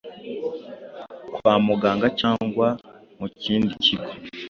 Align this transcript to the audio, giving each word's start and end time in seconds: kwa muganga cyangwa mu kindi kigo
kwa 1.33 1.53
muganga 1.65 2.07
cyangwa 2.19 2.67
mu 3.19 3.27
kindi 3.41 3.71
kigo 3.83 4.09